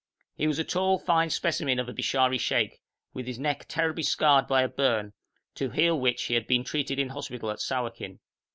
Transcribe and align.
He 0.33 0.47
was 0.47 0.57
a 0.57 0.63
tall, 0.63 0.97
fine 0.97 1.29
specimen 1.29 1.77
of 1.77 1.87
a 1.87 1.93
Bishari 1.93 2.39
sheikh, 2.39 2.79
with 3.13 3.27
his 3.27 3.37
neck 3.37 3.65
terribly 3.67 4.01
scarred 4.01 4.47
by 4.47 4.63
a 4.63 4.67
burn, 4.67 5.13
to 5.53 5.69
heal 5.69 5.99
which 5.99 6.23
he 6.23 6.33
had 6.33 6.47
been 6.47 6.63
treated 6.63 6.97
in 6.97 7.09
hospital 7.09 7.51
at 7.51 7.59
Sawakin. 7.59 8.17